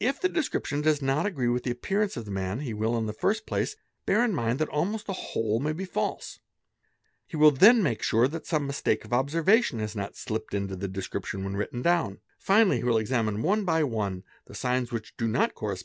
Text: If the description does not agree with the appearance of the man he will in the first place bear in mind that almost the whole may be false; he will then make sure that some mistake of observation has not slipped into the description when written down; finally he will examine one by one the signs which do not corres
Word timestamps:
If 0.00 0.20
the 0.20 0.28
description 0.28 0.80
does 0.80 1.02
not 1.02 1.26
agree 1.26 1.48
with 1.48 1.64
the 1.64 1.72
appearance 1.72 2.16
of 2.16 2.24
the 2.24 2.30
man 2.30 2.60
he 2.60 2.72
will 2.72 2.96
in 2.96 3.06
the 3.06 3.12
first 3.12 3.46
place 3.46 3.74
bear 4.06 4.22
in 4.24 4.32
mind 4.32 4.60
that 4.60 4.68
almost 4.68 5.06
the 5.06 5.12
whole 5.12 5.58
may 5.58 5.72
be 5.72 5.84
false; 5.84 6.38
he 7.26 7.36
will 7.36 7.50
then 7.50 7.82
make 7.82 8.00
sure 8.00 8.28
that 8.28 8.46
some 8.46 8.64
mistake 8.64 9.04
of 9.04 9.12
observation 9.12 9.80
has 9.80 9.96
not 9.96 10.14
slipped 10.14 10.54
into 10.54 10.76
the 10.76 10.86
description 10.86 11.42
when 11.42 11.56
written 11.56 11.82
down; 11.82 12.20
finally 12.38 12.76
he 12.76 12.84
will 12.84 12.96
examine 12.96 13.42
one 13.42 13.64
by 13.64 13.82
one 13.82 14.22
the 14.46 14.54
signs 14.54 14.92
which 14.92 15.16
do 15.16 15.26
not 15.26 15.56
corres 15.56 15.80